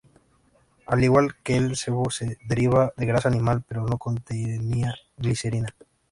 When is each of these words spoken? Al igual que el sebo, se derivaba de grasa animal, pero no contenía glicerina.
Al 0.87 1.03
igual 1.03 1.35
que 1.43 1.55
el 1.57 1.75
sebo, 1.75 2.09
se 2.09 2.39
derivaba 2.47 2.91
de 2.97 3.05
grasa 3.05 3.29
animal, 3.29 3.63
pero 3.67 3.85
no 3.85 3.99
contenía 3.99 4.95
glicerina. 5.15 5.69